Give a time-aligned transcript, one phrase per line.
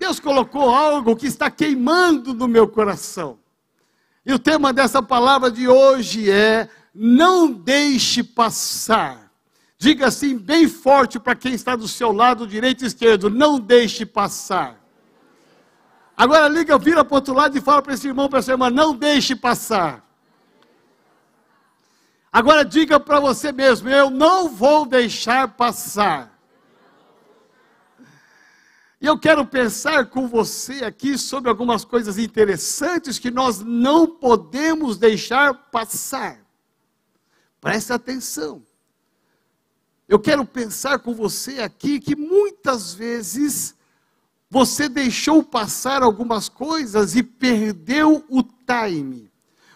[0.00, 3.38] Deus colocou algo que está queimando no meu coração.
[4.24, 9.30] E o tema dessa palavra de hoje é: não deixe passar.
[9.76, 14.06] Diga assim, bem forte para quem está do seu lado, direito e esquerdo: não deixe
[14.06, 14.80] passar.
[16.16, 18.70] Agora liga, vira para o outro lado e fala para esse irmão, para essa irmã:
[18.70, 20.02] não deixe passar.
[22.32, 26.39] Agora diga para você mesmo: eu não vou deixar passar.
[29.00, 34.98] E eu quero pensar com você aqui sobre algumas coisas interessantes que nós não podemos
[34.98, 36.38] deixar passar.
[37.60, 38.62] Preste atenção.
[40.06, 43.74] Eu quero pensar com você aqui que muitas vezes
[44.50, 49.30] você deixou passar algumas coisas e perdeu o time.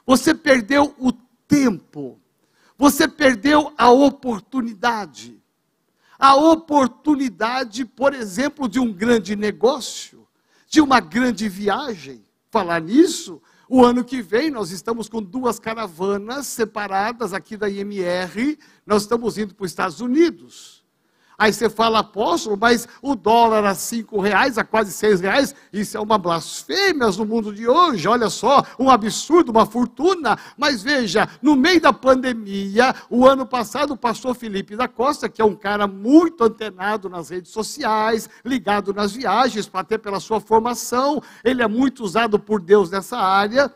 [0.05, 1.13] Você perdeu o
[1.47, 2.21] tempo.
[2.77, 5.41] Você perdeu a oportunidade
[6.19, 10.27] a oportunidade, por exemplo, de um grande negócio,
[10.69, 12.25] de uma grande viagem.
[12.51, 18.59] Falar nisso, o ano que vem nós estamos com duas caravanas separadas aqui da IMR,
[18.87, 20.84] nós estamos indo para os Estados Unidos.
[21.39, 25.97] Aí você fala, apóstolo, mas o dólar a cinco reais, a quase seis reais, isso
[25.97, 30.39] é uma blasfêmia no mundo de hoje, olha só, um absurdo, uma fortuna.
[30.57, 35.43] Mas veja, no meio da pandemia, o ano passado, o pastor Felipe da Costa, que
[35.43, 41.21] é um cara muito antenado nas redes sociais, ligado nas viagens, até pela sua formação,
[41.45, 43.73] ele é muito usado por Deus nessa área,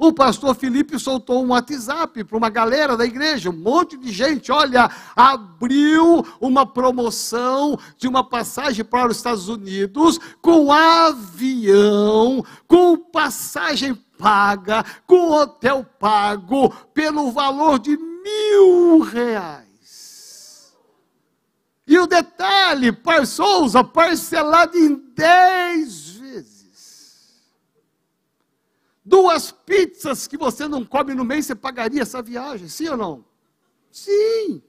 [0.00, 4.50] o pastor Felipe soltou um WhatsApp para uma galera da igreja, um monte de gente.
[4.50, 13.94] Olha, abriu uma promoção de uma passagem para os Estados Unidos com avião, com passagem
[14.16, 20.72] paga, com hotel pago, pelo valor de mil reais.
[21.86, 26.09] E o detalhe, Par Souza, parcelado em dez
[29.10, 33.24] Duas pizzas que você não come no mês, você pagaria essa viagem, sim ou não?
[33.90, 34.62] Sim.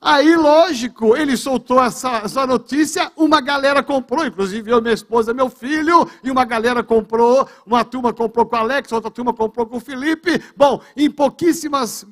[0.00, 5.50] Aí, lógico, ele soltou essa, essa, notícia, uma galera comprou, inclusive eu, minha esposa, meu
[5.50, 9.76] filho, e uma galera comprou, uma turma comprou com o Alex, outra turma comprou com
[9.76, 10.42] o Felipe.
[10.56, 12.06] Bom, em pouquíssimas,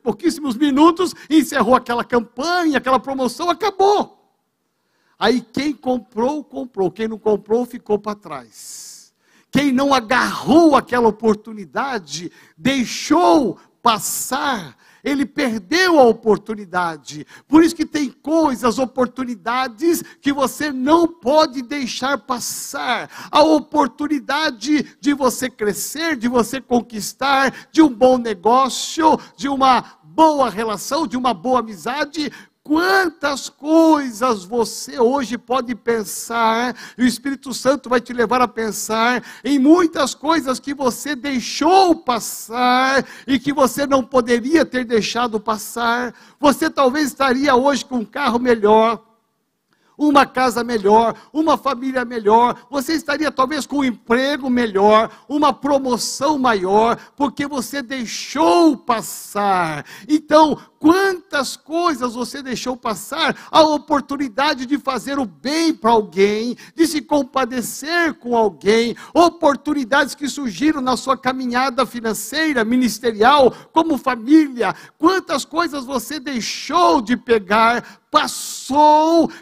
[0.00, 4.16] pouquíssimos minutos, encerrou aquela campanha, aquela promoção, acabou.
[5.18, 8.85] Aí quem comprou, comprou, quem não comprou, ficou para trás.
[9.56, 17.26] Quem não agarrou aquela oportunidade, deixou passar, ele perdeu a oportunidade.
[17.48, 23.08] Por isso que tem coisas, oportunidades que você não pode deixar passar.
[23.30, 30.50] A oportunidade de você crescer, de você conquistar, de um bom negócio, de uma boa
[30.50, 32.30] relação, de uma boa amizade,
[32.66, 39.22] Quantas coisas você hoje pode pensar, e o Espírito Santo vai te levar a pensar
[39.44, 46.12] em muitas coisas que você deixou passar e que você não poderia ter deixado passar.
[46.40, 49.00] Você talvez estaria hoje com um carro melhor,
[49.96, 56.38] uma casa melhor, uma família melhor, você estaria talvez com um emprego melhor, uma promoção
[56.38, 59.84] maior, porque você deixou passar.
[60.08, 66.86] Então, quantas coisas você deixou passar, a oportunidade de fazer o bem para alguém, de
[66.86, 75.44] se compadecer com alguém, oportunidades que surgiram na sua caminhada financeira, ministerial, como família, quantas
[75.44, 78.55] coisas você deixou de pegar passou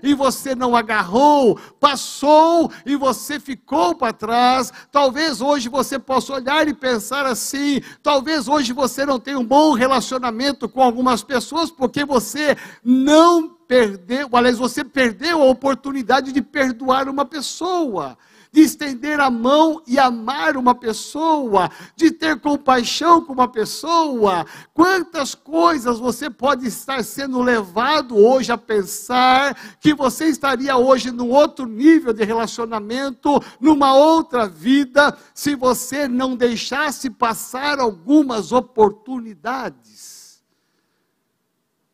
[0.02, 4.72] e você não agarrou, passou e você ficou para trás.
[4.90, 9.72] Talvez hoje você possa olhar e pensar assim: talvez hoje você não tenha um bom
[9.72, 17.08] relacionamento com algumas pessoas porque você não perdeu, aliás, você perdeu a oportunidade de perdoar
[17.08, 18.16] uma pessoa
[18.54, 24.46] de estender a mão e amar uma pessoa, de ter compaixão com uma pessoa.
[24.72, 31.30] Quantas coisas você pode estar sendo levado hoje a pensar que você estaria hoje num
[31.30, 40.44] outro nível de relacionamento, numa outra vida, se você não deixasse passar algumas oportunidades.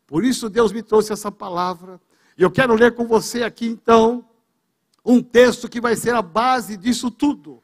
[0.05, 1.99] Por isso Deus me trouxe essa palavra.
[2.37, 4.23] E eu quero ler com você aqui então
[5.03, 7.61] um texto que vai ser a base disso tudo.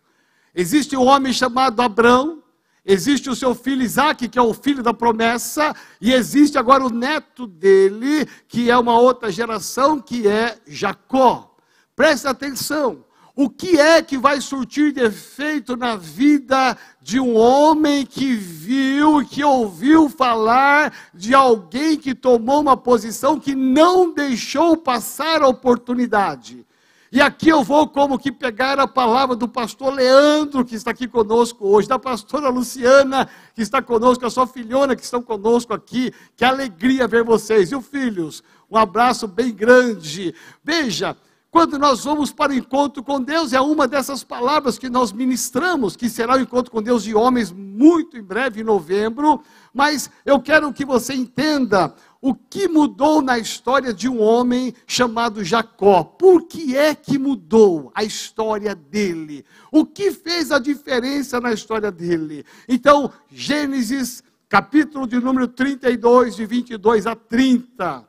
[0.54, 2.42] Existe um homem chamado Abraão,
[2.84, 6.90] existe o seu filho Isaac, que é o filho da promessa, e existe agora o
[6.90, 11.56] neto dele, que é uma outra geração, que é Jacó.
[11.96, 13.06] Presta atenção.
[13.40, 19.24] O que é que vai surtir de efeito na vida de um homem que viu,
[19.24, 26.66] que ouviu falar de alguém que tomou uma posição que não deixou passar a oportunidade?
[27.12, 31.08] E aqui eu vou como que pegar a palavra do pastor Leandro, que está aqui
[31.08, 36.12] conosco hoje, da pastora Luciana, que está conosco, a sua filhona que estão conosco aqui.
[36.36, 37.72] Que alegria ver vocês.
[37.72, 40.36] Os filhos, um abraço bem grande.
[40.62, 41.16] Veja,
[41.50, 45.96] quando nós vamos para o encontro com Deus, é uma dessas palavras que nós ministramos,
[45.96, 49.42] que será o encontro com Deus de homens muito em breve, em novembro.
[49.74, 55.44] Mas eu quero que você entenda o que mudou na história de um homem chamado
[55.44, 56.04] Jacó.
[56.04, 59.46] Por que é que mudou a história dele?
[59.72, 62.44] O que fez a diferença na história dele?
[62.68, 68.08] Então, Gênesis, capítulo de número 32, de 22 a 30.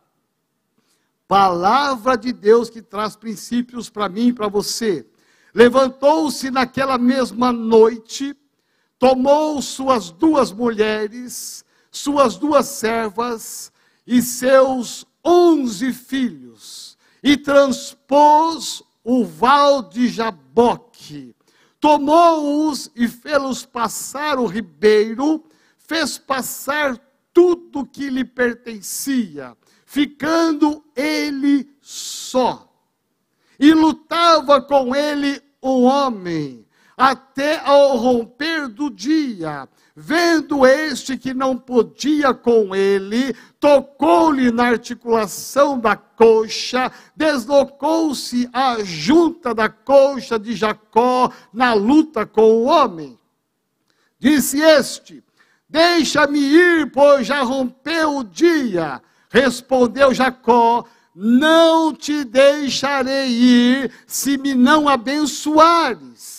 [1.26, 5.06] Palavra de Deus que traz princípios para mim e para você.
[5.52, 8.34] Levantou-se naquela mesma noite,
[8.98, 13.70] tomou suas duas mulheres, suas duas servas
[14.08, 21.36] e seus onze filhos, e transpôs o val de Jaboque.
[21.78, 25.44] Tomou-os e fê-los passar o ribeiro,
[25.76, 26.98] fez passar
[27.32, 29.56] tudo que lhe pertencia
[29.88, 32.70] ficando ele só.
[33.58, 36.66] E lutava com ele o homem,
[36.98, 39.68] até ao romper do dia.
[39.94, 49.54] Vendo este que não podia com ele, tocou-lhe na articulação da coxa, deslocou-se a junta
[49.54, 53.18] da coxa de Jacó na luta com o homem.
[54.18, 55.22] Disse este:
[55.68, 59.02] Deixa-me ir, pois já rompeu o dia.
[59.28, 60.84] Respondeu Jacó:
[61.14, 66.37] Não te deixarei ir se me não abençoares.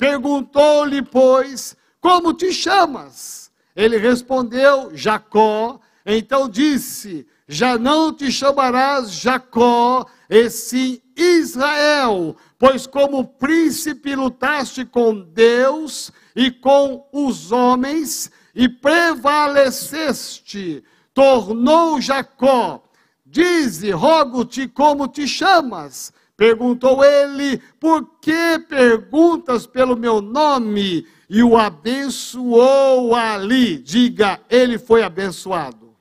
[0.00, 3.52] Perguntou-lhe, pois, como te chamas?
[3.76, 5.78] Ele respondeu: Jacó.
[6.06, 15.20] Então disse: Já não te chamarás Jacó, e sim Israel, pois como príncipe lutaste com
[15.20, 20.82] Deus e com os homens e prevaleceste
[21.12, 22.82] tornou Jacó.
[23.26, 26.10] Dize, rogo-te como te chamas.
[26.40, 31.06] Perguntou ele, por que perguntas pelo meu nome?
[31.28, 33.76] E o abençoou ali.
[33.76, 35.94] Diga, ele foi abençoado.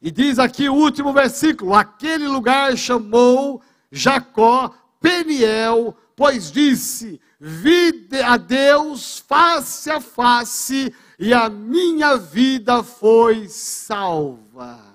[0.00, 3.60] E diz aqui o último versículo: aquele lugar chamou
[3.90, 13.48] Jacó Peniel, pois disse: Vi a Deus face a face e a minha vida foi
[13.48, 14.93] salva.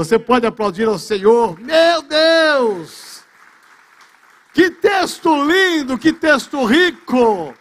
[0.00, 1.60] Você pode aplaudir ao Senhor?
[1.60, 3.22] Meu Deus!
[4.54, 7.52] Que texto lindo, que texto rico!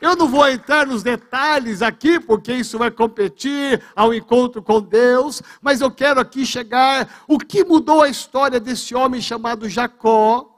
[0.00, 5.42] Eu não vou entrar nos detalhes aqui, porque isso vai competir ao encontro com Deus,
[5.60, 10.48] mas eu quero aqui chegar o que mudou a história desse homem chamado Jacó,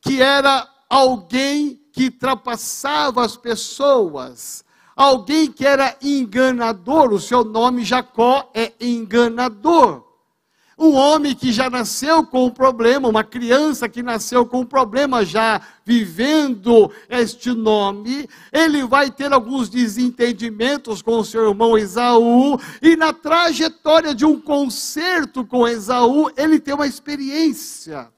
[0.00, 4.64] que era alguém que ultrapassava as pessoas,
[4.96, 10.05] alguém que era enganador, o seu nome Jacó é enganador.
[10.78, 15.24] Um homem que já nasceu com um problema, uma criança que nasceu com um problema,
[15.24, 23.10] já vivendo este nome, ele vai ter alguns desentendimentos com seu irmão Esaú, e na
[23.10, 28.12] trajetória de um concerto com Esaú, ele tem uma experiência.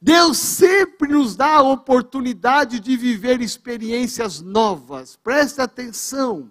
[0.00, 5.16] Deus sempre nos dá a oportunidade de viver experiências novas.
[5.16, 6.50] Preste atenção.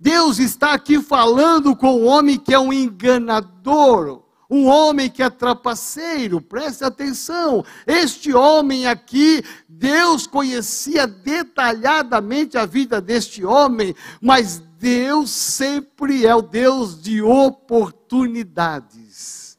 [0.00, 5.28] Deus está aqui falando com o homem que é um enganador, um homem que é
[5.28, 6.40] trapaceiro.
[6.40, 7.62] Preste atenção.
[7.86, 16.40] Este homem aqui, Deus conhecia detalhadamente a vida deste homem, mas Deus sempre é o
[16.40, 19.49] Deus de oportunidades.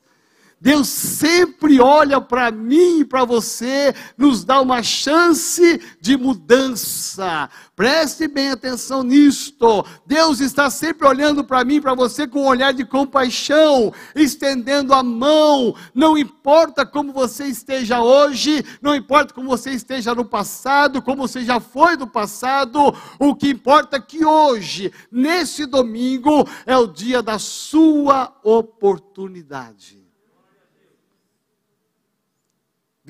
[0.62, 7.50] Deus sempre olha para mim e para você, nos dá uma chance de mudança.
[7.76, 9.84] Preste bem atenção nisto.
[10.06, 14.94] Deus está sempre olhando para mim e para você com um olhar de compaixão, estendendo
[14.94, 15.74] a mão.
[15.96, 21.44] Não importa como você esteja hoje, não importa como você esteja no passado, como você
[21.44, 27.24] já foi no passado, o que importa é que hoje, nesse domingo, é o dia
[27.24, 30.01] da sua oportunidade.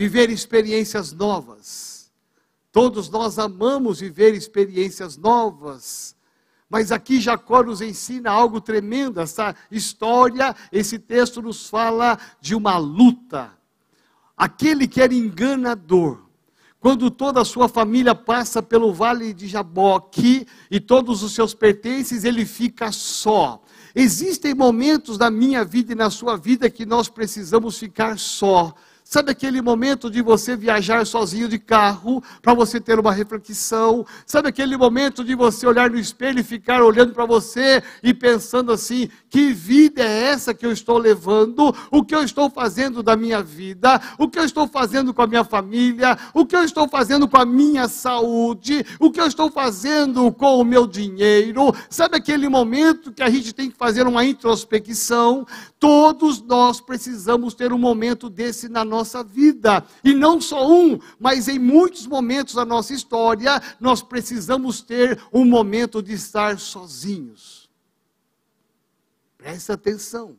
[0.02, 2.12] Viver experiências novas.
[2.72, 6.16] Todos nós amamos viver experiências novas.
[6.68, 9.22] Mas aqui Jacó nos ensina algo tremendo.
[9.22, 13.52] Essa história, esse texto nos fala de uma luta.
[14.36, 16.24] Aquele que era enganador,
[16.80, 22.24] quando toda a sua família passa pelo vale de Jaboque e todos os seus pertences,
[22.24, 23.62] ele fica só.
[23.94, 28.74] existem momentos na minha vida e na sua vida que nós precisamos ficar só.
[29.14, 34.06] Sabe aquele momento de você viajar sozinho de carro, para você ter uma reflexão?
[34.26, 38.72] Sabe aquele momento de você olhar no espelho e ficar olhando para você e pensando
[38.72, 41.76] assim: que vida é essa que eu estou levando?
[41.92, 44.00] O que eu estou fazendo da minha vida?
[44.18, 46.18] O que eu estou fazendo com a minha família?
[46.34, 48.86] O que eu estou fazendo com a minha saúde?
[48.98, 51.76] O que eu estou fazendo com o meu dinheiro?
[51.90, 55.46] Sabe aquele momento que a gente tem que fazer uma introspecção?
[55.78, 59.84] Todos nós precisamos ter um momento desse na nossa vida.
[60.04, 65.46] E não só um, mas em muitos momentos da nossa história, nós precisamos ter um
[65.46, 67.70] momento de estar sozinhos.
[69.38, 70.38] Presta atenção.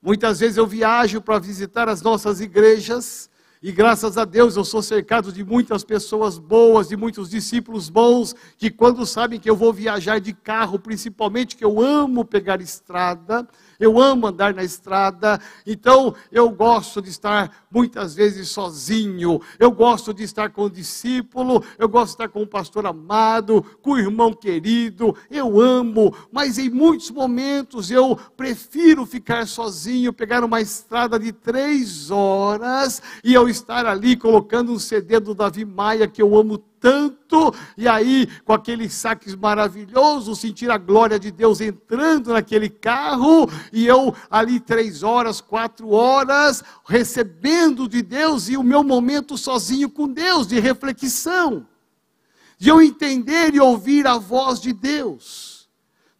[0.00, 3.28] Muitas vezes eu viajo para visitar as nossas igrejas
[3.62, 8.34] e graças a Deus eu sou cercado de muitas pessoas boas, de muitos discípulos bons,
[8.56, 13.48] que quando sabem que eu vou viajar de carro, principalmente que eu amo pegar estrada,
[13.78, 20.12] eu amo andar na estrada, então eu gosto de estar muitas vezes sozinho, eu gosto
[20.14, 23.98] de estar com o discípulo, eu gosto de estar com o pastor amado, com o
[23.98, 31.18] irmão querido, eu amo, mas em muitos momentos eu prefiro ficar sozinho, pegar uma estrada
[31.18, 36.36] de três horas e eu estar ali colocando um CD do Davi Maia que eu
[36.36, 36.75] amo tanto,
[37.76, 43.86] e aí, com aqueles saques maravilhosos, sentir a glória de Deus entrando naquele carro, e
[43.86, 50.06] eu ali três horas, quatro horas, recebendo de Deus, e o meu momento sozinho com
[50.06, 51.66] Deus, de reflexão,
[52.58, 55.55] de eu entender e ouvir a voz de Deus.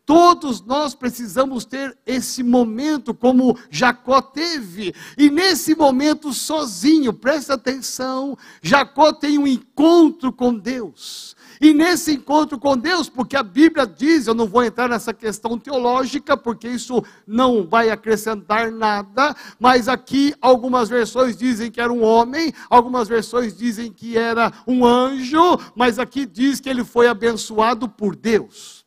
[0.06, 4.94] Todos nós precisamos ter esse momento, como Jacó teve.
[5.18, 11.34] E nesse momento, sozinho, presta atenção, Jacó tem um encontro com Deus.
[11.60, 15.58] E nesse encontro com Deus, porque a Bíblia diz, eu não vou entrar nessa questão
[15.58, 22.04] teológica, porque isso não vai acrescentar nada, mas aqui algumas versões dizem que era um
[22.04, 27.88] homem, algumas versões dizem que era um anjo, mas aqui diz que ele foi abençoado
[27.88, 28.85] por Deus.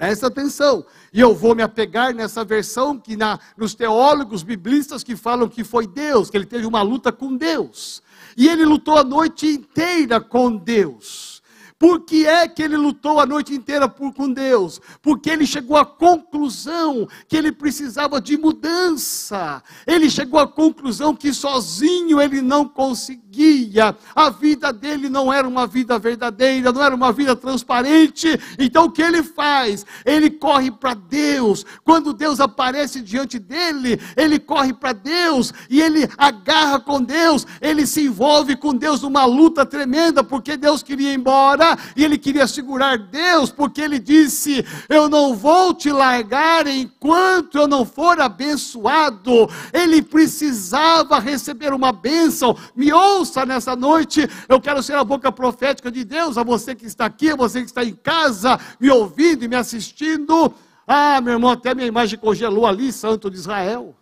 [0.00, 0.82] Presta atenção.
[1.12, 5.62] E eu vou me apegar nessa versão que na, nos teólogos biblistas que falam que
[5.62, 8.02] foi Deus, que ele teve uma luta com Deus.
[8.34, 11.39] E ele lutou a noite inteira com Deus.
[11.80, 14.78] Por que é que ele lutou a noite inteira por, com Deus?
[15.00, 19.62] Porque ele chegou à conclusão que ele precisava de mudança.
[19.86, 23.96] Ele chegou à conclusão que sozinho ele não conseguia.
[24.14, 28.28] A vida dele não era uma vida verdadeira, não era uma vida transparente.
[28.58, 29.86] Então o que ele faz?
[30.04, 31.64] Ele corre para Deus.
[31.82, 37.46] Quando Deus aparece diante dele, ele corre para Deus e ele agarra com Deus.
[37.58, 42.16] Ele se envolve com Deus numa luta tremenda, porque Deus queria ir embora e ele
[42.16, 48.20] queria segurar Deus, porque ele disse: Eu não vou te largar enquanto eu não for
[48.20, 49.48] abençoado.
[49.72, 52.56] Ele precisava receber uma bênção.
[52.74, 56.86] Me ouça nessa noite, eu quero ser a boca profética de Deus a você que
[56.86, 60.52] está aqui, a você que está em casa, me ouvindo e me assistindo.
[60.86, 63.96] Ah, meu irmão, até minha imagem congelou ali, Santo de Israel.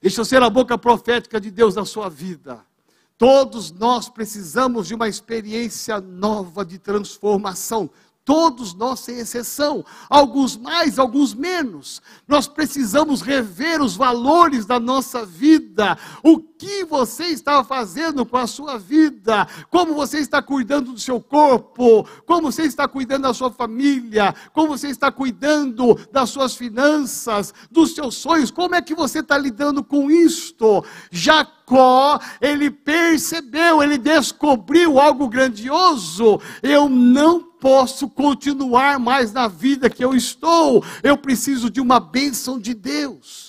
[0.00, 2.64] Deixa eu ser a boca profética de Deus na sua vida.
[3.18, 7.90] Todos nós precisamos de uma experiência nova de transformação.
[8.24, 12.02] Todos nós, sem exceção, alguns mais, alguns menos.
[12.28, 15.98] Nós precisamos rever os valores da nossa vida.
[16.22, 19.48] O que você está fazendo com a sua vida?
[19.70, 22.06] Como você está cuidando do seu corpo?
[22.26, 24.34] Como você está cuidando da sua família?
[24.52, 28.50] Como você está cuidando das suas finanças, dos seus sonhos?
[28.50, 30.84] Como é que você está lidando com isto?
[31.68, 36.40] Jacó, ele percebeu, ele descobriu algo grandioso.
[36.62, 40.82] Eu não posso continuar mais na vida que eu estou.
[41.02, 43.47] Eu preciso de uma bênção de Deus.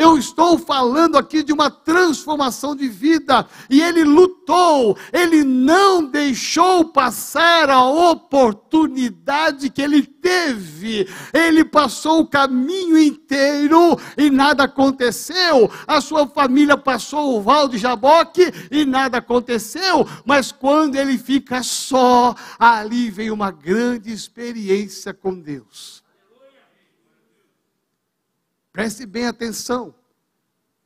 [0.00, 3.46] Eu estou falando aqui de uma transformação de vida.
[3.68, 11.06] E ele lutou, ele não deixou passar a oportunidade que ele teve.
[11.34, 15.70] Ele passou o caminho inteiro e nada aconteceu.
[15.86, 20.08] A sua família passou o val de Jaboque e nada aconteceu.
[20.24, 26.02] Mas quando ele fica só, ali vem uma grande experiência com Deus.
[28.80, 29.94] Preste bem atenção.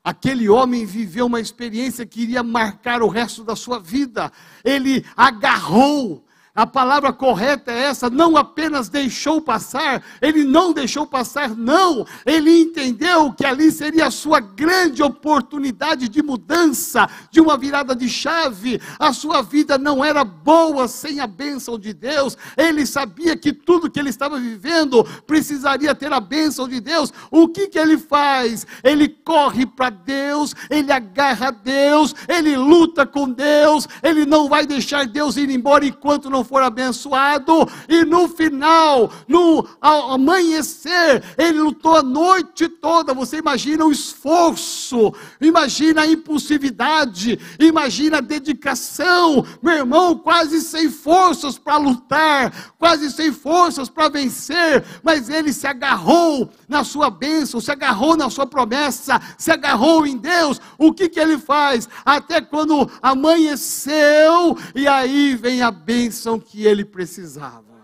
[0.02, 4.32] Aquele homem viveu uma experiência que iria marcar o resto da sua vida.
[4.64, 6.23] Ele agarrou
[6.56, 12.06] A palavra correta é essa, não apenas deixou passar, ele não deixou passar, não.
[12.24, 18.08] Ele entendeu que ali seria a sua grande oportunidade de mudança, de uma virada de
[18.08, 18.80] chave.
[19.00, 22.38] A sua vida não era boa sem a bênção de Deus.
[22.56, 27.12] Ele sabia que tudo que ele estava vivendo precisaria ter a bênção de Deus.
[27.32, 28.64] O que, que ele faz?
[28.84, 35.04] Ele corre para Deus, ele agarra Deus, ele luta com Deus, ele não vai deixar
[35.04, 42.02] Deus ir embora enquanto não for abençoado, e no final, no amanhecer, ele lutou a
[42.02, 43.14] noite toda.
[43.14, 51.58] Você imagina o esforço, imagina a impulsividade, imagina a dedicação, meu irmão, quase sem forças
[51.58, 57.70] para lutar, quase sem forças para vencer, mas ele se agarrou na sua bênção, se
[57.70, 60.60] agarrou na sua promessa, se agarrou em Deus.
[60.78, 61.88] O que, que ele faz?
[62.04, 67.74] Até quando amanheceu, e aí vem a bênção que ele precisava.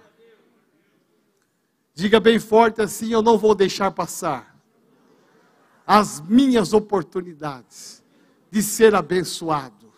[1.95, 4.59] Diga bem forte assim: eu não vou deixar passar
[5.87, 8.03] as minhas oportunidades
[8.51, 9.93] de ser abençoado.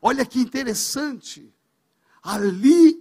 [0.00, 1.52] Olha que interessante.
[2.22, 2.98] Ali,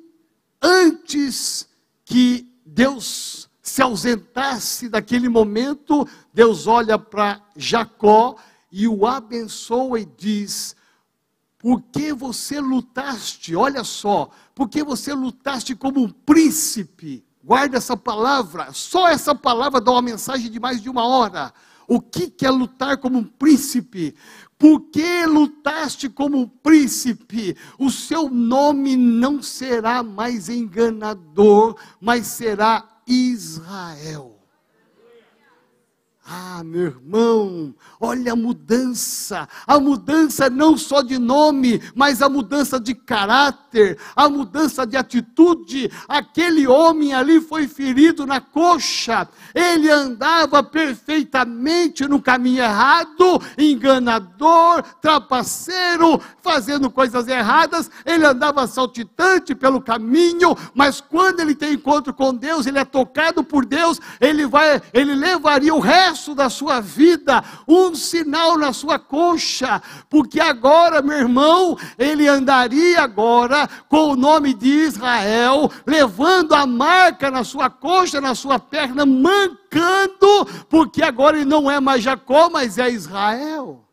[0.61, 1.67] antes
[2.03, 8.35] que Deus se ausentasse daquele momento, Deus olha para Jacó
[8.71, 10.75] e o abençoa e diz:
[11.65, 13.55] Por que você lutaste?
[13.55, 17.25] Olha só, porque você lutaste como um príncipe.
[17.43, 21.51] Guarda essa palavra, só essa palavra dá uma mensagem de mais de uma hora.
[21.87, 24.13] O que é lutar como um príncipe?
[24.59, 34.34] Porque lutaste como um príncipe, o seu nome não será mais enganador, mas será Israel.
[36.27, 42.79] Ah, meu irmão, olha a mudança, a mudança não só de nome, mas a mudança
[42.79, 45.91] de caráter, a mudança de atitude.
[46.07, 56.19] Aquele homem ali foi ferido na coxa, ele andava perfeitamente no caminho errado, enganador, trapaceiro,
[56.41, 62.65] fazendo coisas erradas, ele andava saltitante pelo caminho, mas quando ele tem encontro com Deus,
[62.65, 67.43] ele é tocado por Deus, ele vai, ele levaria o resto resto da sua vida
[67.67, 74.53] um sinal na sua coxa, porque agora, meu irmão, ele andaria agora com o nome
[74.53, 81.45] de Israel, levando a marca na sua coxa, na sua perna, mancando, porque agora ele
[81.45, 83.83] não é mais Jacó, mas é Israel.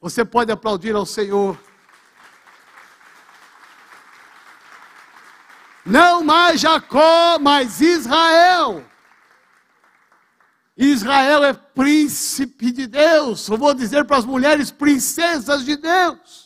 [0.00, 1.56] Você pode aplaudir ao Senhor.
[5.84, 8.84] Não mais Jacó, mas Israel.
[10.76, 13.48] Israel é príncipe de Deus.
[13.48, 16.45] Eu vou dizer para as mulheres, princesas de Deus.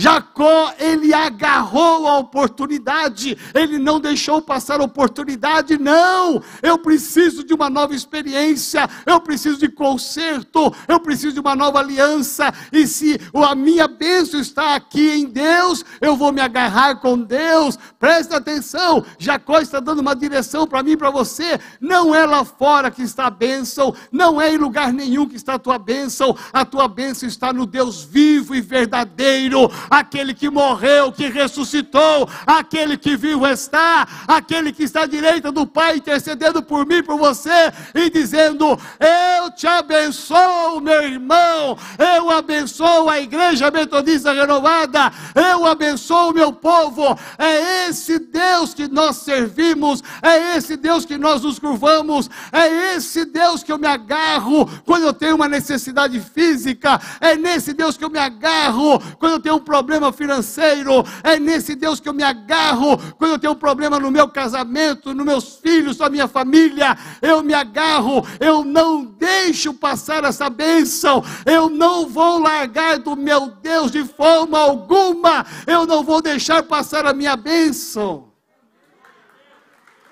[0.00, 6.42] Jacó, ele agarrou a oportunidade, ele não deixou passar a oportunidade, não.
[6.62, 11.80] Eu preciso de uma nova experiência, eu preciso de conserto, eu preciso de uma nova
[11.80, 12.50] aliança.
[12.72, 17.78] E se a minha bênção está aqui em Deus, eu vou me agarrar com Deus.
[17.98, 21.60] Presta atenção, Jacó está dando uma direção para mim e para você.
[21.78, 25.56] Não é lá fora que está a bênção, não é em lugar nenhum que está
[25.56, 26.34] a tua bênção.
[26.54, 32.96] A tua bênção está no Deus vivo e verdadeiro aquele que morreu, que ressuscitou, aquele
[32.96, 37.72] que vivo está, aquele que está à direita do Pai intercedendo por mim, por você
[37.94, 46.30] e dizendo: Eu te abençoo, meu irmão, eu abençoo a igreja metodista renovada, eu abençoo
[46.30, 47.18] o meu povo.
[47.36, 53.24] É esse Deus que nós servimos, é esse Deus que nós nos curvamos, é esse
[53.24, 58.04] Deus que eu me agarro quando eu tenho uma necessidade física, é nesse Deus que
[58.04, 62.24] eu me agarro quando eu tenho um problema financeiro, é nesse Deus que eu me
[62.24, 62.98] agarro.
[63.16, 67.40] Quando eu tenho um problema no meu casamento, nos meus filhos, na minha família, eu
[67.40, 73.92] me agarro, eu não deixo passar essa bênção, eu não vou largar do meu Deus
[73.92, 78.32] de forma alguma, eu não vou deixar passar a minha bênção.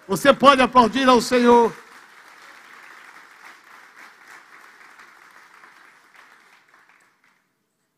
[0.07, 1.75] Você pode aplaudir ao Senhor.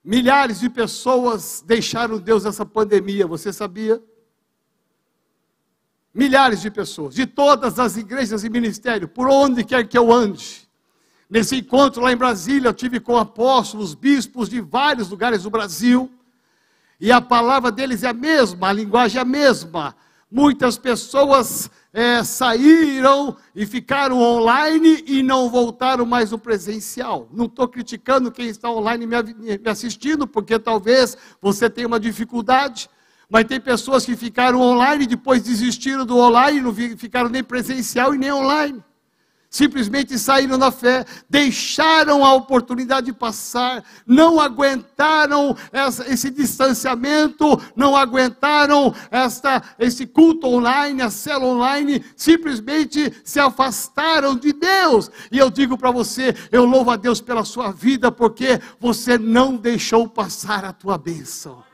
[0.02, 4.02] Milhares de pessoas deixaram Deus nessa pandemia, você sabia?
[6.12, 10.68] Milhares de pessoas, de todas as igrejas e ministérios, por onde quer que eu ande.
[11.28, 16.10] Nesse encontro lá em Brasília, eu tive com apóstolos, bispos de vários lugares do Brasil,
[16.98, 19.94] e a palavra deles é a mesma, a linguagem é a mesma.
[20.30, 27.28] Muitas pessoas é, saíram e ficaram online e não voltaram mais no presencial.
[27.32, 29.16] Não estou criticando quem está online me,
[29.66, 32.88] assistindo, porque talvez você tenha uma dificuldade,
[33.28, 38.18] Mas tem pessoas que ficaram online, depois desistiram do online, não ficaram nem presencial e
[38.18, 38.82] nem online
[39.50, 48.94] simplesmente saíram da fé, deixaram a oportunidade passar, não aguentaram essa, esse distanciamento, não aguentaram
[49.10, 55.10] esta, esse culto online, a célula online, simplesmente se afastaram de Deus.
[55.32, 59.56] E eu digo para você, eu louvo a Deus pela sua vida, porque você não
[59.56, 61.69] deixou passar a tua bênção.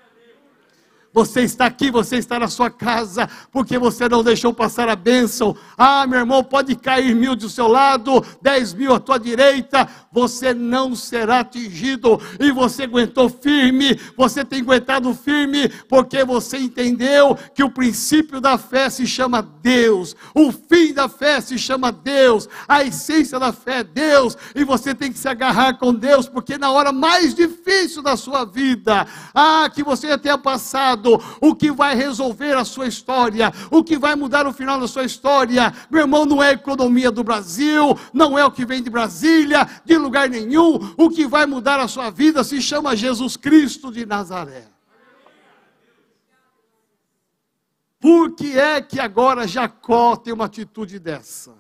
[1.16, 5.56] Você está aqui, você está na sua casa, porque você não deixou passar a bênção.
[5.74, 10.52] Ah, meu irmão, pode cair mil do seu lado, dez mil à tua direita, você
[10.52, 12.20] não será atingido.
[12.38, 18.58] E você aguentou firme, você tem aguentado firme, porque você entendeu que o princípio da
[18.58, 23.78] fé se chama Deus, o fim da fé se chama Deus, a essência da fé
[23.78, 28.02] é Deus, e você tem que se agarrar com Deus, porque na hora mais difícil
[28.02, 31.05] da sua vida, ah, que você já tenha passado,
[31.40, 35.04] o que vai resolver a sua história, o que vai mudar o final da sua
[35.04, 35.72] história.
[35.90, 39.68] Meu irmão, não é a economia do Brasil, não é o que vem de Brasília,
[39.84, 40.94] de lugar nenhum.
[40.96, 44.68] O que vai mudar a sua vida se chama Jesus Cristo de Nazaré.
[48.00, 51.54] Por que é que agora Jacó tem uma atitude dessa?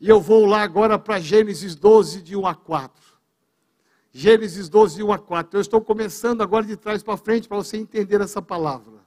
[0.00, 3.07] E eu vou lá agora para Gênesis 12, de 1 a 4.
[4.18, 5.56] Gênesis 12, 1 a 4.
[5.56, 9.06] Eu estou começando agora de trás para frente para você entender essa palavra.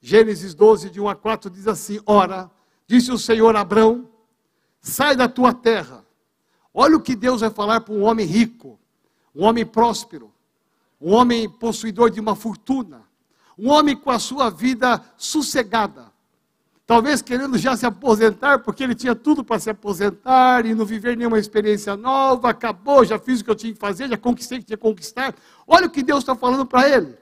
[0.00, 2.50] Gênesis 12, de 1 a 4 diz assim: Ora,
[2.88, 4.10] disse o Senhor a Abrão:
[4.80, 6.04] sai da tua terra.
[6.74, 8.80] Olha o que Deus vai falar para um homem rico,
[9.32, 10.32] um homem próspero,
[11.00, 13.08] um homem possuidor de uma fortuna,
[13.56, 16.11] um homem com a sua vida sossegada
[16.92, 21.16] talvez querendo já se aposentar, porque ele tinha tudo para se aposentar e não viver
[21.16, 24.60] nenhuma experiência nova, acabou, já fiz o que eu tinha que fazer, já conquistei o
[24.60, 25.34] que tinha que conquistar.
[25.66, 27.16] Olha o que Deus está falando para ele: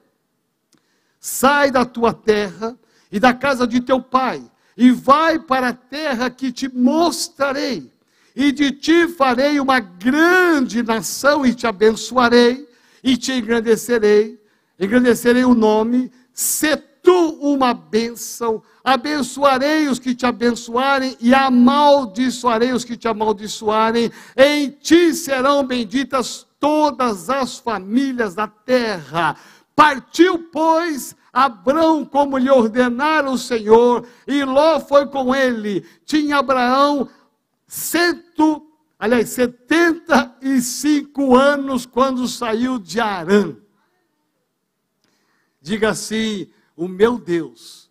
[1.20, 2.76] sai da tua terra
[3.12, 4.42] e da casa de teu pai,
[4.76, 7.92] e vai para a terra que te mostrarei,
[8.35, 12.68] e de ti farei uma grande nação, e te abençoarei,
[13.04, 14.37] e te engrandecerei,
[14.80, 16.76] engrandecerei o nome, se
[17.11, 24.12] tu uma bênção abençoarei os que te abençoarem e amaldiçoarei os que te amaldiçoarem.
[24.37, 29.37] Em ti serão benditas todas as famílias da terra.
[29.75, 35.85] Partiu, pois, Abraão como lhe ordenara o Senhor, e Ló foi com ele.
[36.05, 37.09] Tinha Abraão
[37.66, 38.64] cento,
[38.96, 43.57] aliás, setenta e cinco anos quando saiu de Arã.
[45.61, 46.49] Diga assim:
[46.80, 47.90] o meu Deus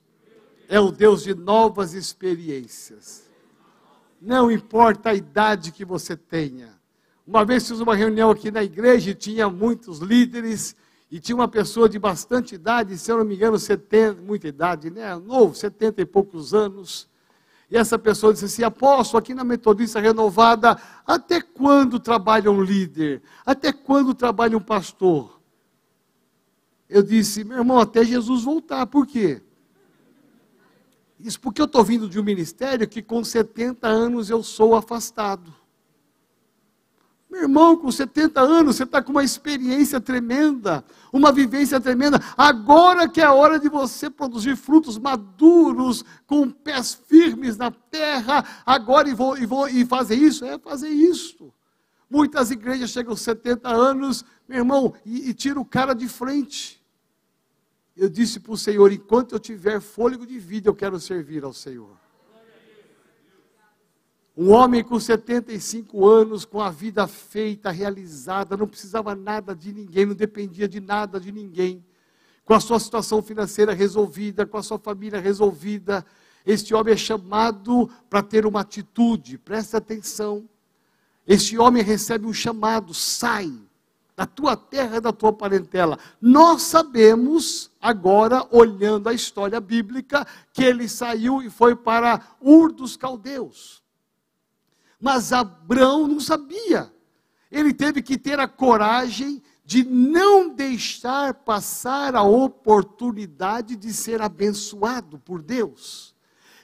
[0.67, 3.29] é o Deus de novas experiências.
[4.19, 6.73] Não importa a idade que você tenha.
[7.25, 10.75] Uma vez fiz uma reunião aqui na igreja e tinha muitos líderes
[11.11, 14.89] e tinha uma pessoa de bastante idade, se eu não me engano, 70, muita idade,
[14.89, 15.15] né?
[15.17, 17.07] Novo, 70 e poucos anos.
[17.69, 23.21] E essa pessoa disse assim: Apóstolo, aqui na Metodista Renovada, até quando trabalha um líder?
[23.45, 25.38] Até quando trabalha um pastor?
[26.89, 28.87] Eu disse: Meu irmão, até Jesus voltar.
[28.87, 29.41] Por quê?
[31.19, 35.53] Isso porque eu estou vindo de um ministério que com 70 anos eu sou afastado.
[37.29, 42.19] Meu irmão, com 70 anos, você está com uma experiência tremenda, uma vivência tremenda.
[42.35, 48.43] Agora que é a hora de você produzir frutos maduros, com pés firmes na terra,
[48.65, 50.43] agora e vou, e vou e fazer isso?
[50.43, 51.53] É fazer isso.
[52.09, 56.78] Muitas igrejas chegam aos 70 anos, meu irmão, e, e tira o cara de frente
[57.99, 61.53] eu disse para o Senhor: enquanto eu tiver fôlego de vida, eu quero servir ao
[61.53, 61.97] Senhor.
[64.35, 70.05] Um homem com 75 anos, com a vida feita, realizada, não precisava nada de ninguém,
[70.05, 71.83] não dependia de nada de ninguém,
[72.45, 76.05] com a sua situação financeira resolvida, com a sua família resolvida.
[76.45, 80.47] Este homem é chamado para ter uma atitude, preste atenção.
[81.27, 83.53] Este homem recebe um chamado, sai
[84.19, 85.97] da tua terra, da tua parentela.
[86.19, 92.97] Nós sabemos, agora, olhando a história bíblica, que ele saiu e foi para Ur dos
[92.97, 93.81] Caldeus.
[94.99, 96.93] Mas Abraão não sabia.
[97.49, 105.17] Ele teve que ter a coragem de não deixar passar a oportunidade de ser abençoado
[105.17, 106.13] por Deus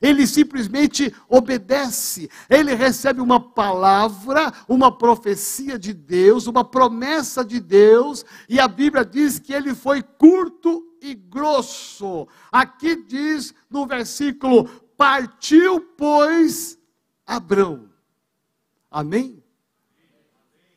[0.01, 2.29] ele simplesmente obedece.
[2.49, 9.05] Ele recebe uma palavra, uma profecia de Deus, uma promessa de Deus, e a Bíblia
[9.05, 12.27] diz que ele foi curto e grosso.
[12.51, 14.65] Aqui diz no versículo:
[14.97, 16.77] Partiu, pois,
[17.25, 17.89] Abrão.
[18.89, 19.43] Amém?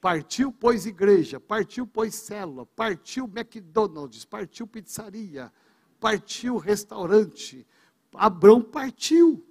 [0.00, 5.52] Partiu, pois, igreja, partiu, pois, célula, partiu McDonald's, partiu pizzaria,
[5.98, 7.66] partiu restaurante.
[8.14, 9.44] Abrão partiu.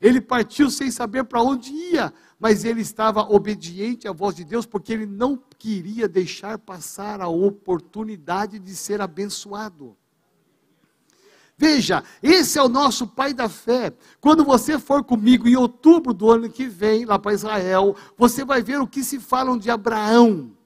[0.00, 4.64] Ele partiu sem saber para onde ia, mas ele estava obediente à voz de Deus,
[4.64, 9.94] porque ele não queria deixar passar a oportunidade de ser abençoado.
[11.60, 13.92] Veja, esse é o nosso pai da fé.
[14.18, 18.62] Quando você for comigo em outubro do ano que vem, lá para Israel, você vai
[18.62, 20.56] ver o que se falam de Abraão.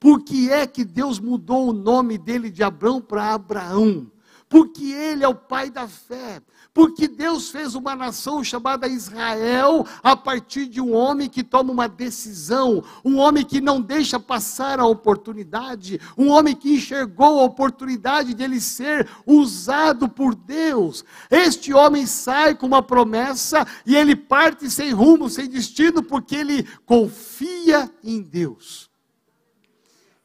[0.00, 4.10] Por que é que Deus mudou o nome dele de Abraão para Abraão?
[4.48, 6.42] Porque ele é o pai da fé
[6.76, 11.88] porque Deus fez uma nação chamada Israel a partir de um homem que toma uma
[11.88, 18.34] decisão, um homem que não deixa passar a oportunidade, um homem que enxergou a oportunidade
[18.34, 21.02] de ele ser usado por Deus.
[21.30, 26.68] Este homem sai com uma promessa e ele parte sem rumo, sem destino, porque ele
[26.84, 28.90] confia em Deus.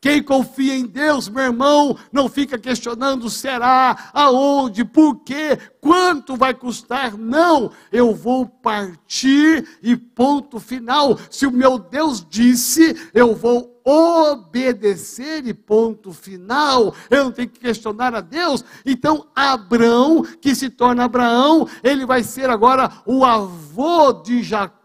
[0.02, 6.56] Quem confia em Deus, meu irmão, não fica questionando será, aonde, por quê, quanto vai
[6.56, 7.16] custar.
[7.16, 11.20] Não, eu vou partir e ponto final.
[11.30, 16.94] Se o meu Deus disse, eu vou obedecer e ponto final.
[17.10, 18.64] Eu não tenho que questionar a Deus.
[18.86, 24.81] Então, Abraão, que se torna Abraão, ele vai ser agora o avô de Jacó,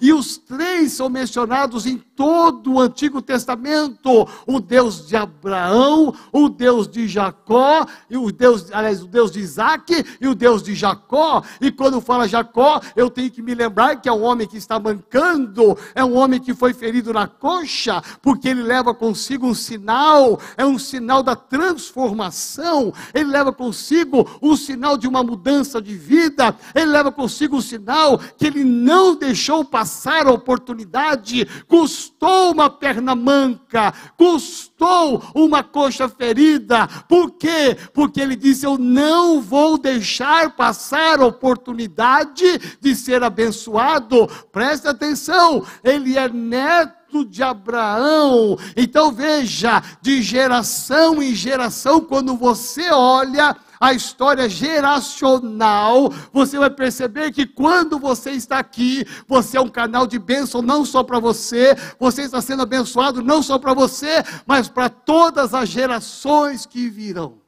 [0.00, 6.48] e os três são mencionados em todo o Antigo Testamento: o Deus de Abraão, o
[6.48, 10.74] Deus de Jacó, e o Deus, aliás, o Deus de Isaac e o Deus de
[10.74, 11.42] Jacó.
[11.60, 14.78] E quando fala Jacó, eu tenho que me lembrar que é um homem que está
[14.78, 20.38] mancando, é um homem que foi ferido na coxa, porque ele leva consigo um sinal,
[20.56, 26.54] é um sinal da transformação, ele leva consigo um sinal de uma mudança de vida,
[26.74, 33.14] ele leva consigo um sinal que ele não deixou passar a oportunidade, custou uma perna
[33.14, 37.76] manca, custou uma coxa ferida, por quê?
[37.92, 45.64] Porque ele disse: Eu não vou deixar passar a oportunidade de ser abençoado, preste atenção,
[45.82, 48.56] ele é neto de Abraão.
[48.76, 57.30] Então veja, de geração em geração, quando você olha a história geracional, você vai perceber
[57.32, 61.76] que quando você está aqui, você é um canal de bênção não só para você,
[62.00, 67.42] você está sendo abençoado não só para você, mas para todas as gerações que virão.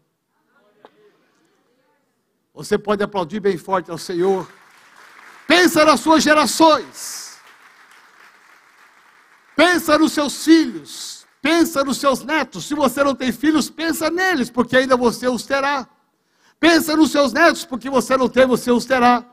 [2.53, 4.46] Você pode aplaudir bem forte ao Senhor.
[5.49, 7.38] Pensa nas suas gerações.
[9.57, 12.66] Pensa nos seus filhos, pensa nos seus netos.
[12.66, 15.88] Se você não tem filhos, pensa neles, porque ainda você os terá.
[16.59, 19.25] Pensa nos seus netos, porque você não tem, você os terá.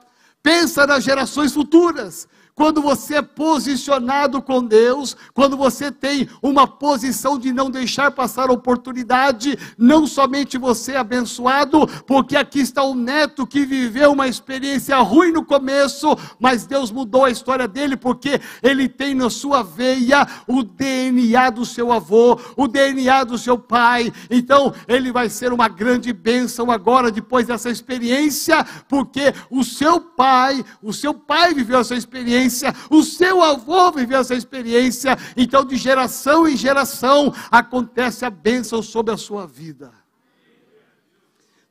[0.41, 2.27] Pensa nas gerações futuras.
[2.55, 8.51] Quando você é posicionado com Deus, quando você tem uma posição de não deixar passar
[8.51, 14.95] oportunidade, não somente você é abençoado, porque aqui está o neto que viveu uma experiência
[14.97, 20.27] ruim no começo, mas Deus mudou a história dele, porque ele tem na sua veia
[20.47, 24.13] o DNA do seu avô, o DNA do seu pai.
[24.29, 30.63] Então, ele vai ser uma grande bênção agora, depois dessa experiência, porque o seu pai,
[30.83, 35.75] o seu pai viveu essa experiência experiência, o seu avô viveu essa experiência, então de
[35.75, 39.91] geração em geração acontece a bênção sobre a sua vida.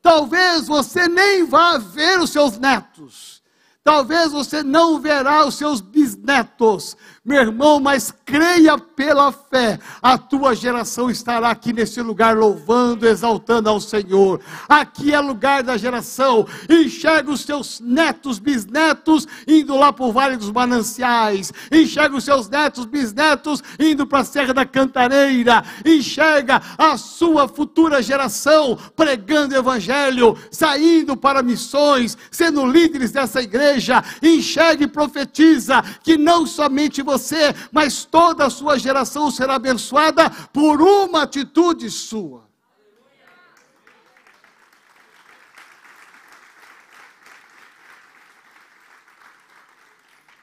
[0.01, 3.43] Talvez você nem vá ver os seus netos,
[3.85, 10.57] talvez você não verá os seus bisnetos, meu irmão, mas creia pela fé, a tua
[10.57, 14.41] geração estará aqui nesse lugar louvando, exaltando ao Senhor.
[14.69, 16.45] Aqui é lugar da geração.
[16.69, 21.53] Enxerga os teus netos, bisnetos indo lá para o Vale dos Mananciais.
[21.71, 25.63] Enxerga os seus netos, bisnetos indo para a Serra da Cantareira.
[25.87, 34.03] Enxerga a sua futura geração pregando o Evangelho, saindo para missões, sendo líderes dessa igreja.
[34.21, 40.31] Enxerga e profetiza que não somente você você, mas toda a sua geração será abençoada
[40.53, 42.51] por uma atitude sua.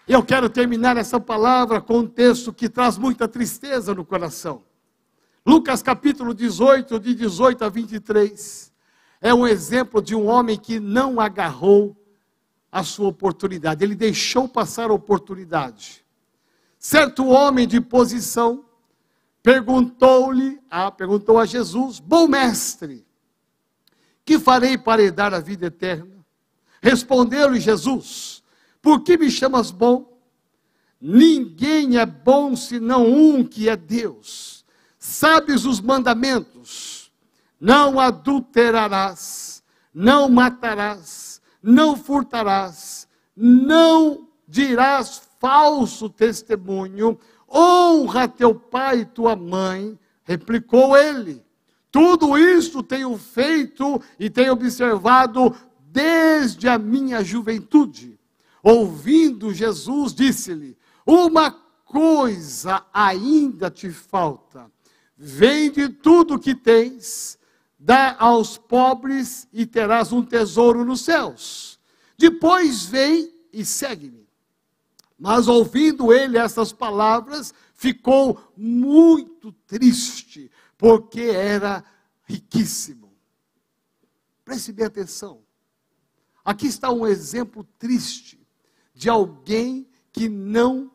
[0.08, 4.64] Eu quero terminar essa palavra com um texto que traz muita tristeza no coração.
[5.46, 8.74] Lucas capítulo 18, de 18 a 23,
[9.22, 11.96] é um exemplo de um homem que não agarrou
[12.72, 16.06] a sua oportunidade, ele deixou passar a oportunidade.
[16.80, 18.63] Certo homem de posição
[19.44, 23.06] perguntou-lhe, ah, perguntou a Jesus: Bom mestre,
[24.24, 26.26] que farei para herdar a vida eterna?
[26.82, 28.42] Respondeu-lhe Jesus:
[28.82, 30.18] Por que me chamas bom?
[31.02, 34.65] Ninguém é bom senão um que é Deus.
[34.98, 37.12] Sabes os mandamentos:
[37.60, 39.62] não adulterarás,
[39.94, 47.17] não matarás, não furtarás, não dirás falso testemunho,
[47.52, 51.43] honra teu pai e tua mãe, replicou ele.
[51.91, 58.19] Tudo isso tenho feito e tenho observado desde a minha juventude.
[58.62, 61.52] Ouvindo Jesus, disse-lhe: Uma
[61.86, 64.69] coisa ainda te falta.
[65.17, 67.38] Vende tudo o que tens,
[67.78, 71.80] dá aos pobres e terás um tesouro nos céus.
[72.17, 74.19] Depois vem e segue-me.
[75.20, 81.84] Mas ouvindo ele essas palavras, ficou muito triste, porque era
[82.24, 83.14] riquíssimo.
[84.46, 85.44] Preste bem atenção.
[86.44, 88.40] Aqui está um exemplo triste
[88.94, 90.90] de alguém que não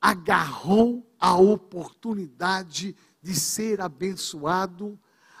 [0.00, 4.98] agarrou a oportunidade de ser abençoado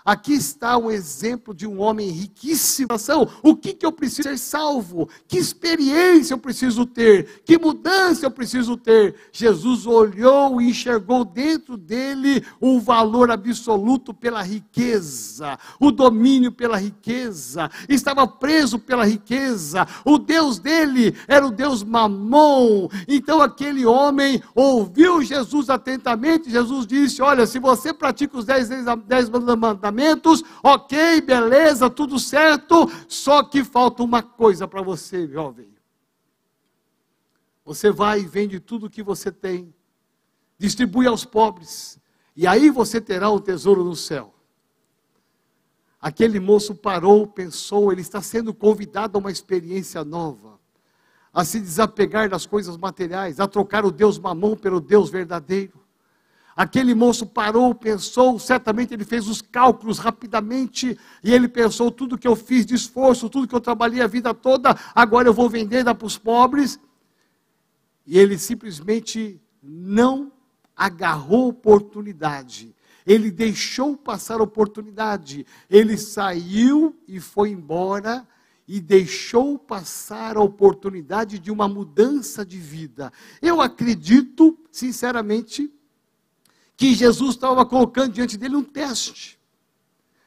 [0.08, 2.88] Aqui está um exemplo de um homem riquíssimo.
[3.42, 5.06] O que, que eu preciso ser salvo?
[5.26, 7.42] Que experiência eu preciso ter?
[7.44, 9.16] Que mudança eu preciso ter?
[9.30, 17.70] Jesus olhou e enxergou dentro dele o valor absoluto pela riqueza, o domínio pela riqueza,
[17.86, 19.86] estava preso pela riqueza.
[20.06, 22.88] O Deus dele era o Deus Mamon.
[23.06, 26.50] Então aquele homem ouviu Jesus atentamente.
[26.50, 28.70] Jesus disse: Olha, se você pratica os dez,
[29.06, 29.97] dez mandamentos,
[30.62, 35.68] ok, beleza, tudo certo, só que falta uma coisa para você, jovem.
[37.64, 39.74] Você vai e vende tudo o que você tem,
[40.56, 41.98] distribui aos pobres,
[42.34, 44.34] e aí você terá um tesouro no céu.
[46.00, 50.58] Aquele moço parou, pensou, ele está sendo convidado a uma experiência nova,
[51.32, 55.87] a se desapegar das coisas materiais, a trocar o Deus mamão pelo Deus verdadeiro.
[56.58, 62.26] Aquele moço parou, pensou, certamente ele fez os cálculos rapidamente, e ele pensou: tudo que
[62.26, 65.84] eu fiz de esforço, tudo que eu trabalhei a vida toda, agora eu vou vender
[65.84, 66.80] dar para os pobres.
[68.04, 70.32] E ele simplesmente não
[70.76, 72.74] agarrou oportunidade,
[73.06, 78.26] ele deixou passar oportunidade, ele saiu e foi embora
[78.66, 83.12] e deixou passar a oportunidade de uma mudança de vida.
[83.40, 85.72] Eu acredito, sinceramente,
[86.78, 89.36] que Jesus estava colocando diante dele um teste.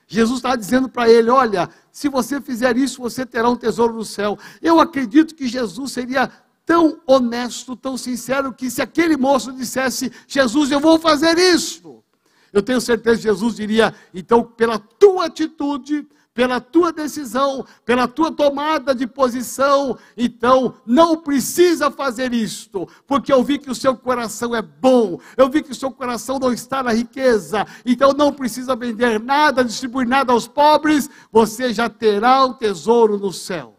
[0.05, 4.03] Jesus estava dizendo para ele: Olha, se você fizer isso, você terá um tesouro no
[4.03, 4.37] céu.
[4.61, 6.29] Eu acredito que Jesus seria
[6.65, 12.03] tão honesto, tão sincero, que se aquele moço dissesse: Jesus, eu vou fazer isso.
[12.51, 18.31] Eu tenho certeza que Jesus diria: Então, pela tua atitude, pela tua decisão, pela tua
[18.31, 19.97] tomada de posição.
[20.15, 25.49] Então, não precisa fazer isto, porque eu vi que o seu coração é bom, eu
[25.49, 27.65] vi que o seu coração não está na riqueza.
[27.85, 33.33] Então, não precisa vender nada, distribuir nada aos pobres, você já terá o tesouro no
[33.33, 33.77] céu.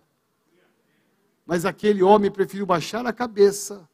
[1.47, 3.88] Mas aquele homem preferiu baixar a cabeça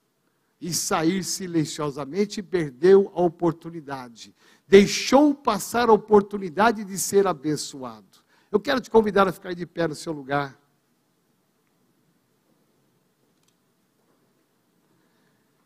[0.60, 4.34] e sair silenciosamente perdeu a oportunidade.
[4.66, 8.07] Deixou passar a oportunidade de ser abençoado.
[8.50, 10.58] Eu quero te convidar a ficar de pé no seu lugar.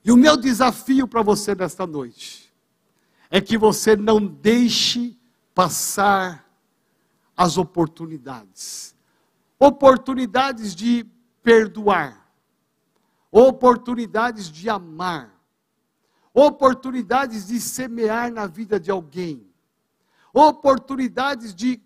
[0.04, 2.52] E o meu desafio para você nesta noite
[3.30, 5.16] é que você não deixe
[5.54, 6.50] passar
[7.36, 8.96] as oportunidades.
[9.58, 11.06] Oportunidades de
[11.40, 12.28] perdoar,
[13.30, 15.32] oportunidades de amar,
[16.34, 19.46] oportunidades de semear na vida de alguém,
[20.34, 21.80] oportunidades de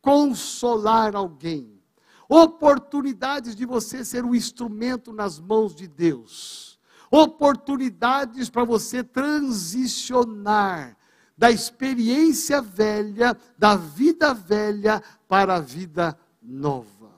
[0.00, 1.80] consolar alguém,
[2.28, 6.78] oportunidades de você ser um instrumento nas mãos de Deus,
[7.10, 10.96] oportunidades para você transicionar
[11.36, 17.10] da experiência velha, da vida velha para a vida nova.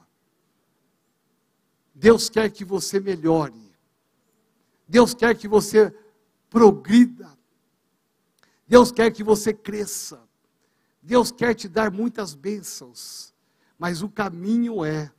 [1.95, 3.73] Deus quer que você melhore.
[4.89, 5.95] Deus quer que você
[6.49, 7.31] progrida.
[8.67, 10.21] Deus quer que você cresça.
[11.03, 13.35] Deus quer te dar muitas bênçãos,
[13.77, 15.13] mas o caminho é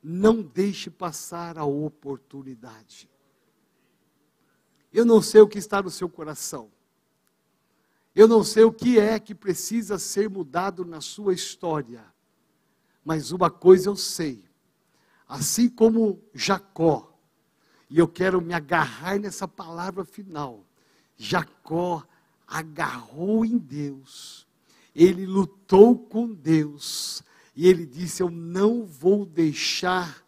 [0.00, 3.10] não deixe passar a oportunidade.
[4.92, 6.70] Eu não sei o que está no seu coração.
[8.14, 12.04] Eu não sei o que é que precisa ser mudado na sua história.
[13.04, 14.44] Mas uma coisa eu sei.
[15.28, 17.12] Assim como Jacó,
[17.90, 20.64] e eu quero me agarrar nessa palavra final.
[21.16, 22.06] Jacó
[22.46, 24.46] agarrou em Deus,
[24.94, 27.22] ele lutou com Deus,
[27.54, 30.24] e ele disse: Eu não vou deixar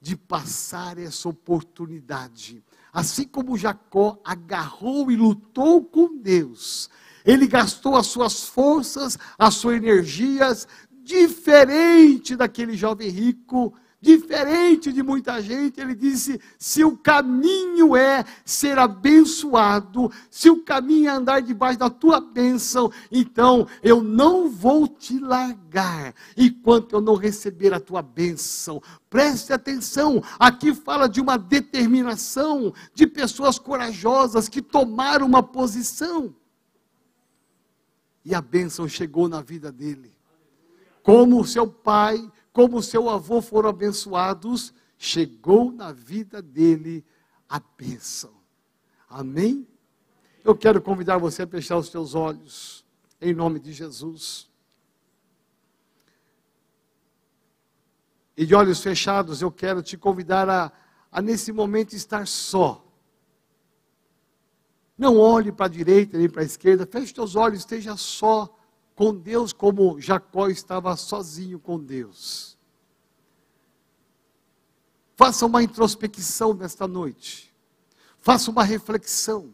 [0.00, 2.62] de passar essa oportunidade.
[2.92, 6.88] Assim como Jacó agarrou e lutou com Deus,
[7.24, 10.66] Ele gastou as suas forças, as suas energias,
[11.02, 18.78] diferente daquele jovem rico diferente de muita gente, ele disse: se o caminho é ser
[18.78, 25.18] abençoado, se o caminho é andar debaixo da tua bênção, então eu não vou te
[25.18, 28.82] largar enquanto eu não receber a tua bênção.
[29.08, 36.34] Preste atenção, aqui fala de uma determinação de pessoas corajosas que tomaram uma posição.
[38.24, 40.12] E a bênção chegou na vida dele.
[41.02, 47.04] Como o seu pai como seu avô foram abençoados, chegou na vida dele
[47.46, 48.32] a bênção.
[49.10, 49.68] Amém?
[50.42, 52.82] Eu quero convidar você a fechar os seus olhos,
[53.20, 54.48] em nome de Jesus.
[58.34, 60.72] E de olhos fechados, eu quero te convidar a,
[61.12, 62.82] a nesse momento estar só.
[64.96, 68.55] Não olhe para a direita nem para a esquerda, feche seus olhos, esteja só
[68.96, 72.56] com Deus como Jacó estava sozinho com Deus.
[75.14, 77.54] Faça uma introspecção nesta noite.
[78.18, 79.52] Faça uma reflexão.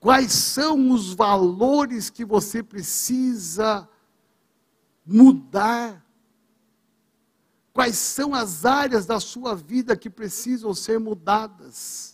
[0.00, 3.88] Quais são os valores que você precisa
[5.06, 6.04] mudar?
[7.72, 12.09] Quais são as áreas da sua vida que precisam ser mudadas?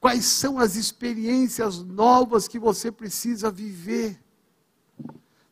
[0.00, 4.18] Quais são as experiências novas que você precisa viver?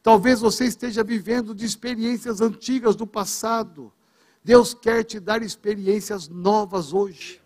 [0.02, 3.92] Talvez você esteja vivendo de experiências antigas do passado.
[4.42, 7.42] Deus quer te dar experiências novas hoje.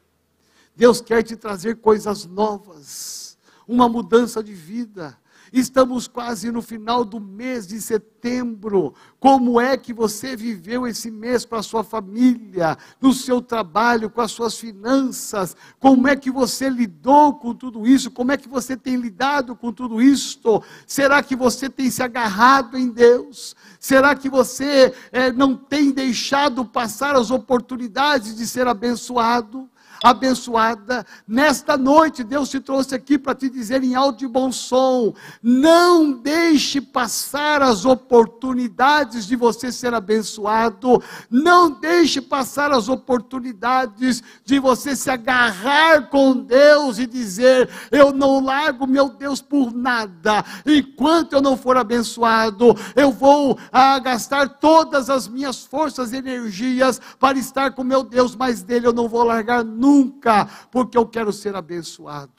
[0.76, 3.36] Deus quer te trazer coisas novas,
[3.66, 5.18] uma mudança de vida.
[5.52, 8.94] Estamos quase no final do mês de setembro.
[9.20, 14.22] Como é que você viveu esse mês com a sua família, no seu trabalho, com
[14.22, 15.54] as suas finanças?
[15.78, 18.10] Como é que você lidou com tudo isso?
[18.10, 20.62] Como é que você tem lidado com tudo isto?
[20.86, 23.54] Será que você tem se agarrado em Deus?
[23.78, 29.68] Será que você é, não tem deixado passar as oportunidades de ser abençoado?
[30.02, 31.06] Abençoada.
[31.26, 36.12] Nesta noite, Deus te trouxe aqui para te dizer em alto e bom som: não
[36.12, 41.00] deixe passar as oportunidades de você ser abençoado,
[41.30, 48.44] não deixe passar as oportunidades de você se agarrar com Deus e dizer: eu não
[48.44, 55.08] largo meu Deus por nada, enquanto eu não for abençoado, eu vou ah, gastar todas
[55.08, 59.22] as minhas forças e energias para estar com meu Deus, mas dele eu não vou
[59.22, 62.32] largar nunca nunca, porque eu quero ser abençoado.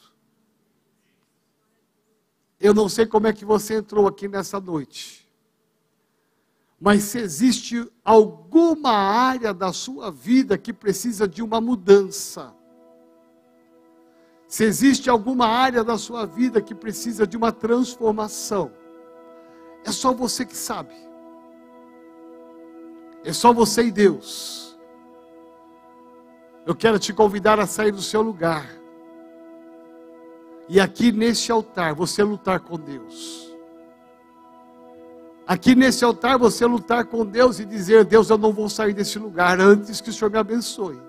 [2.60, 5.30] Eu não sei como é que você entrou aqui nessa noite,
[6.80, 12.54] mas se existe alguma área da sua vida que precisa de uma mudança,
[14.48, 18.72] se existe alguma área da sua vida que precisa de uma transformação,
[19.84, 20.94] é só você que sabe.
[23.26, 24.63] É só você e Deus.
[26.66, 28.70] Eu quero te convidar a sair do seu lugar.
[30.70, 33.54] E aqui nesse altar você lutar com Deus.
[35.46, 39.20] Aqui nesse altar você lutar com Deus e dizer: Deus, eu não vou sair desse
[39.20, 41.00] lugar antes que o Senhor me abençoe.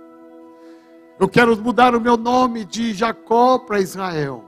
[1.21, 4.43] Eu quero mudar o meu nome de Jacó para Israel.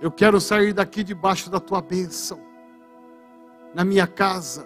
[0.00, 2.38] Eu quero sair daqui debaixo da tua bênção,
[3.74, 4.64] na minha casa,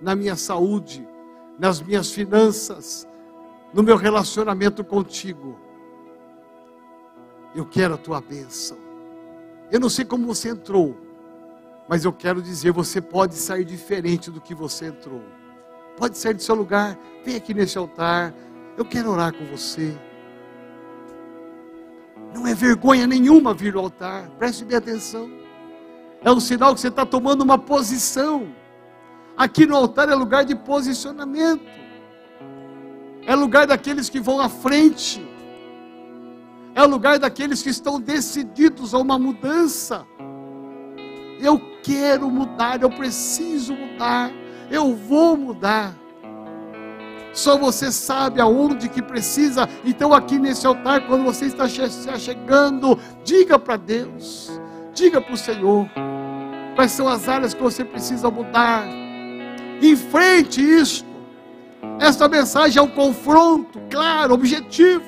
[0.00, 1.08] na minha saúde,
[1.56, 3.06] nas minhas finanças,
[3.76, 5.60] no meu relacionamento contigo.
[7.54, 8.78] Eu quero a tua bênção.
[9.70, 10.96] Eu não sei como você entrou,
[11.86, 15.22] mas eu quero dizer: você pode sair diferente do que você entrou.
[15.98, 18.32] Pode sair do seu lugar, vem aqui nesse altar.
[18.78, 19.94] Eu quero orar com você.
[22.34, 25.30] Não é vergonha nenhuma vir ao altar, preste bem atenção.
[26.22, 28.48] É um sinal que você está tomando uma posição.
[29.36, 31.85] Aqui no altar é lugar de posicionamento
[33.26, 35.26] é lugar daqueles que vão à frente,
[36.74, 40.06] é lugar daqueles que estão decididos a uma mudança.
[41.40, 44.30] Eu quero mudar, eu preciso mudar,
[44.70, 45.94] eu vou mudar.
[47.32, 49.68] Só você sabe aonde que precisa.
[49.84, 54.50] Então, aqui nesse altar, quando você está chegando, diga para Deus,
[54.94, 55.86] diga para o Senhor,
[56.74, 58.86] quais são as áreas que você precisa mudar.
[59.82, 61.05] Enfrente isso.
[61.98, 65.04] Esta mensagem é um confronto, claro, objetivo.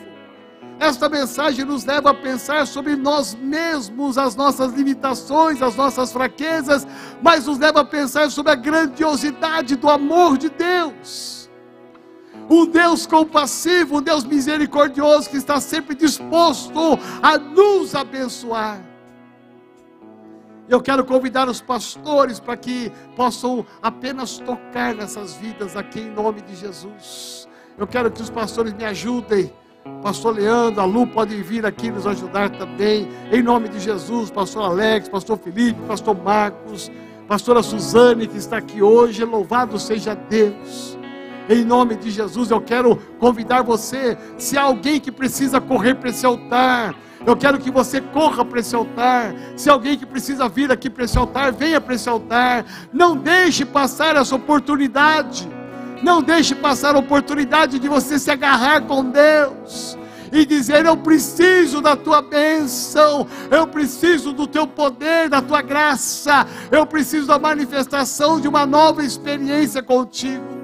[0.81, 6.87] Esta mensagem nos leva a pensar sobre nós mesmos, as nossas limitações, as nossas fraquezas,
[7.21, 11.51] mas nos leva a pensar sobre a grandiosidade do amor de Deus.
[12.51, 18.88] um Deus compassivo, um Deus misericordioso que está sempre disposto a nos abençoar.
[20.69, 26.43] Eu quero convidar os pastores para que possam apenas tocar nessas vidas aqui em nome
[26.43, 27.49] de Jesus.
[27.79, 29.51] Eu quero que os pastores me ajudem.
[30.03, 33.09] Pastor Leandro, a Lu pode vir aqui nos ajudar também.
[33.33, 36.91] Em nome de Jesus, Pastor Alex, Pastor Felipe, Pastor Marcos,
[37.27, 39.25] Pastora Suzane que está aqui hoje.
[39.25, 40.99] Louvado seja Deus.
[41.49, 44.19] Em nome de Jesus, eu quero convidar você.
[44.37, 46.95] Se há alguém que precisa correr para esse altar,
[47.27, 49.35] eu quero que você corra para esse altar.
[49.57, 52.65] Se alguém que precisa vir aqui para esse altar, venha para esse altar.
[52.93, 55.49] Não deixe passar essa oportunidade.
[56.03, 59.99] Não deixe passar a oportunidade de você se agarrar com Deus
[60.33, 66.47] e dizer: Eu preciso da tua bênção, eu preciso do teu poder, da tua graça,
[66.71, 70.57] eu preciso da manifestação de uma nova experiência contigo.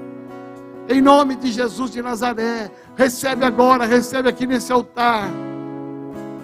[0.87, 5.29] Em nome de Jesus de Nazaré, recebe agora, recebe aqui nesse altar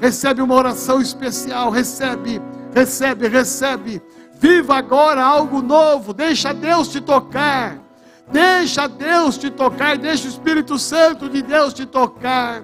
[0.02, 2.42] recebe uma oração especial, recebe,
[2.74, 4.02] recebe, recebe.
[4.34, 7.78] Viva agora algo novo, deixa Deus te tocar.
[8.32, 12.64] Deixa Deus te tocar, deixa o Espírito Santo de Deus te tocar.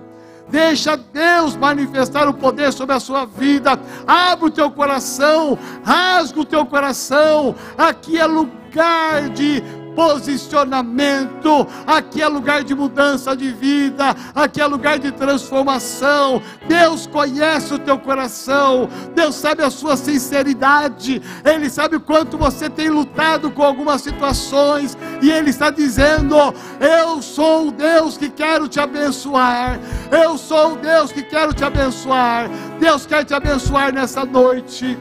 [0.49, 3.79] Deixa Deus manifestar o poder sobre a sua vida.
[4.07, 7.53] Abre o teu coração, rasga o teu coração.
[7.77, 9.61] Aqui é lugar de
[9.97, 16.39] posicionamento, aqui é lugar de mudança de vida, aqui é lugar de transformação.
[16.67, 22.69] Deus conhece o teu coração, Deus sabe a sua sinceridade, Ele sabe o quanto você
[22.69, 26.35] tem lutado com algumas situações, e Ele está dizendo:
[26.79, 29.79] Eu sou o Deus que quero te abençoar,
[30.11, 32.47] eu sou o Deus que quero te abençoar.
[32.79, 34.95] Deus quer te abençoar nessa noite.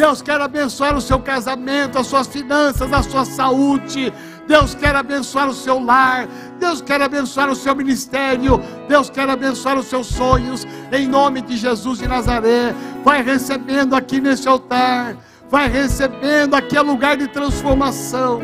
[0.00, 4.10] Deus quer abençoar o seu casamento, as suas finanças, a sua saúde.
[4.48, 6.26] Deus quer abençoar o seu lar.
[6.58, 8.58] Deus quer abençoar o seu ministério.
[8.88, 10.66] Deus quer abençoar os seus sonhos.
[10.90, 12.74] Em nome de Jesus de Nazaré.
[13.04, 15.18] Vai recebendo aqui nesse altar.
[15.50, 18.40] Vai recebendo aqui é lugar de transformação.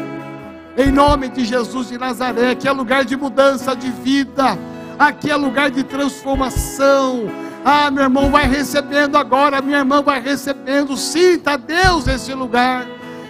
[0.76, 2.50] Em nome de Jesus de Nazaré.
[2.50, 4.58] Aqui é lugar de mudança de vida.
[4.98, 10.96] Aqui é lugar de transformação ah, meu irmão, vai recebendo agora, minha irmã vai recebendo.
[10.96, 12.86] Sinta Deus nesse lugar.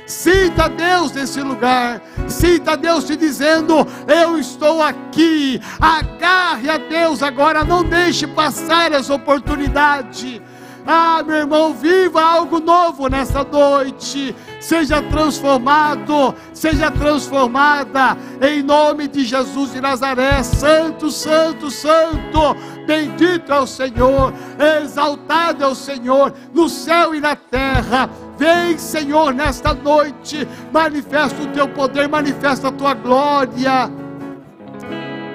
[0.06, 2.02] Sinta Deus nesse lugar.
[2.28, 5.58] Sinta Deus te dizendo: Eu estou aqui.
[5.80, 7.64] Agarre a Deus agora.
[7.64, 10.42] Não deixe passar essa oportunidade.
[10.86, 14.36] Ah, meu irmão, viva algo novo nessa noite.
[14.66, 20.42] Seja transformado, seja transformada, em nome de Jesus de Nazaré.
[20.42, 24.34] Santo, Santo, Santo, bendito é o Senhor,
[24.82, 28.10] exaltado é o Senhor, no céu e na terra.
[28.36, 33.88] Vem, Senhor, nesta noite, manifesta o teu poder, manifesta a tua glória.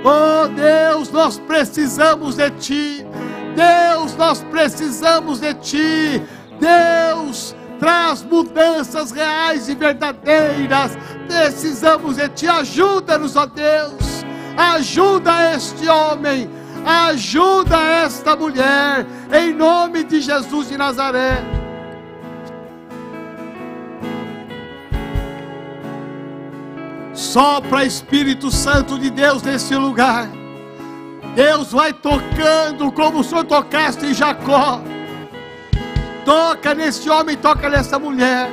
[0.03, 3.05] Oh Deus, nós precisamos de Ti.
[3.55, 6.21] Deus, nós precisamos de Ti.
[6.59, 10.95] Deus, traz mudanças reais e verdadeiras.
[11.27, 12.47] Precisamos de Ti.
[12.47, 14.23] Ajuda-nos, ó Deus.
[14.55, 16.47] Ajuda este homem.
[16.85, 19.07] Ajuda esta mulher.
[19.33, 21.43] Em nome de Jesus de Nazaré.
[27.15, 30.29] Sopra Espírito Santo de Deus nesse lugar.
[31.33, 34.79] Deus vai tocando como o Senhor tocaste em Jacó.
[36.31, 38.49] Toca nesse homem, toca nessa mulher.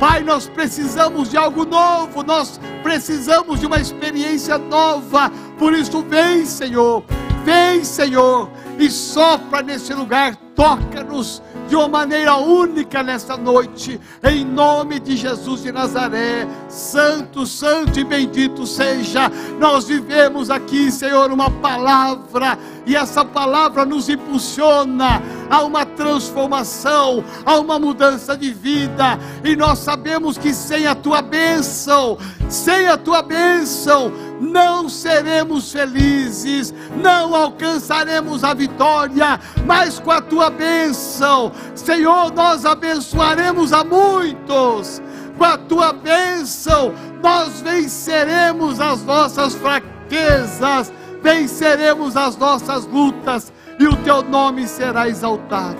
[0.00, 5.30] Pai, nós precisamos de algo novo, nós precisamos de uma experiência nova.
[5.58, 7.04] Por isso, vem, Senhor,
[7.44, 14.98] vem, Senhor, e sopra nesse lugar, toca-nos de uma maneira única nesta noite, em nome
[14.98, 16.48] de Jesus de Nazaré.
[16.68, 19.30] Santo, santo e bendito seja.
[19.60, 27.58] Nós vivemos aqui, Senhor, uma palavra, e essa palavra nos impulsiona a uma transformação, a
[27.58, 32.16] uma mudança de vida, e nós sabemos que sem a tua bênção,
[32.48, 34.10] sem a tua bênção,
[34.40, 43.72] não seremos felizes, não alcançaremos a vitória, mas com a tua bênção, Senhor, nós abençoaremos
[43.72, 45.02] a muitos.
[45.36, 46.92] Com a tua bênção,
[47.22, 50.92] nós venceremos as nossas fraquezas,
[51.22, 55.78] venceremos as nossas lutas, e o teu nome será exaltado.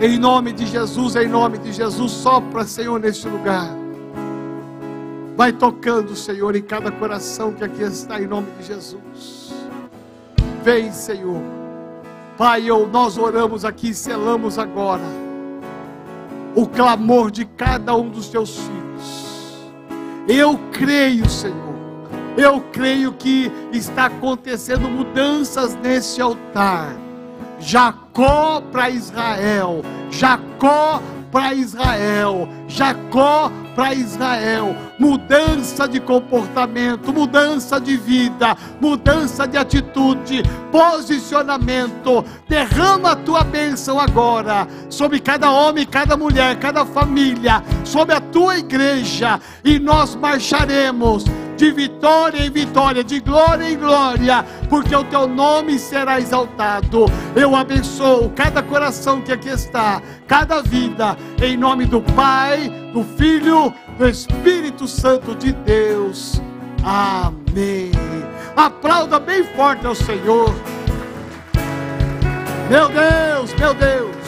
[0.00, 3.66] Em nome de Jesus, em nome de Jesus, sopra, Senhor, neste lugar.
[5.34, 9.54] Vai tocando, Senhor, em cada coração que aqui está, em nome de Jesus.
[10.62, 11.65] Vem, Senhor.
[12.36, 15.02] Pai, eu, nós oramos aqui, selamos agora
[16.54, 19.72] o clamor de cada um dos teus filhos.
[20.28, 21.66] Eu creio, Senhor,
[22.36, 26.94] Eu creio que está acontecendo mudanças nesse altar.
[27.58, 31.00] Jacó para Israel, Jacó
[31.32, 34.74] para Israel, Jacó para Israel.
[34.98, 42.24] Mudança de comportamento, mudança de vida, mudança de atitude, posicionamento.
[42.48, 48.56] Derrama a tua bênção agora sobre cada homem, cada mulher, cada família, sobre a tua
[48.56, 55.26] igreja, e nós marcharemos de vitória em vitória, de glória em glória, porque o teu
[55.26, 57.06] nome será exaltado.
[57.34, 63.65] Eu abençoo cada coração que aqui está, cada vida, em nome do Pai, do Filho,
[63.98, 66.40] do Espírito Santo de Deus.
[66.84, 67.90] Amém.
[68.54, 70.54] Aplauda bem forte ao Senhor.
[72.70, 74.25] Meu Deus, meu Deus.